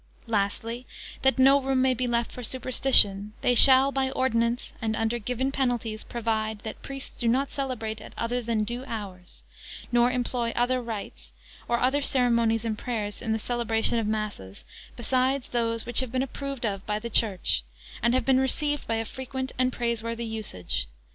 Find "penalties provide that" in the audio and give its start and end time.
5.51-6.81